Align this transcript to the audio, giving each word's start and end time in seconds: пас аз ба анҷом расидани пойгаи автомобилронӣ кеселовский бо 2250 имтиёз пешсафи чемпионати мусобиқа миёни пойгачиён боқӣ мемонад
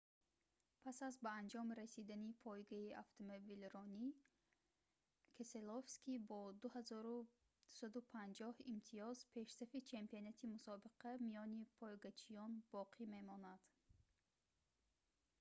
пас 0.83 0.97
аз 1.07 1.15
ба 1.23 1.31
анҷом 1.41 1.67
расидани 1.81 2.37
пойгаи 2.45 2.95
автомобилронӣ 3.03 4.05
кеселовский 5.35 6.17
бо 6.29 6.39
2250 6.61 8.55
имтиёз 8.71 9.17
пешсафи 9.35 9.79
чемпионати 9.91 10.43
мусобиқа 10.55 11.09
миёни 11.25 11.61
пойгачиён 11.79 12.51
боқӣ 12.73 13.03
мемонад 13.15 13.61